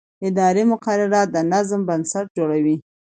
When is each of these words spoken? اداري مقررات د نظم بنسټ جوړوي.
اداري 0.27 0.63
مقررات 0.73 1.27
د 1.31 1.37
نظم 1.51 1.81
بنسټ 1.89 2.25
جوړوي. 2.37 2.75